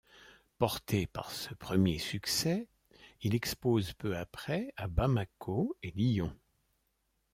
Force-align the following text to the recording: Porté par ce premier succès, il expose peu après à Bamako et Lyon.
Porté 0.57 1.05
par 1.05 1.29
ce 1.29 1.53
premier 1.53 1.99
succès, 1.99 2.67
il 3.21 3.35
expose 3.35 3.93
peu 3.93 4.17
après 4.17 4.73
à 4.75 4.87
Bamako 4.87 5.77
et 5.83 5.91
Lyon. 5.91 6.35